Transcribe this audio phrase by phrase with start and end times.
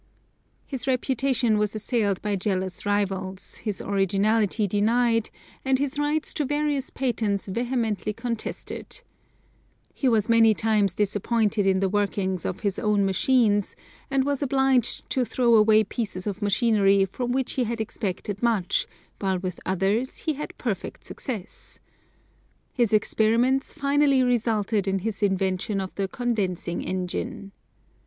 [0.65, 5.29] His reputation was assailed by jealous rivals, his originality denied,
[5.63, 9.01] and his rights to various patents vehemently contested.
[9.93, 13.75] He was many times disappointed in the workings of his own machines,
[14.09, 18.87] and was obliged to throw away pieces of machinery from which he had expected much,
[19.19, 21.77] while with others he had perfect success.
[22.73, 27.51] His experiments finally resulted in his invention of the condensing engine.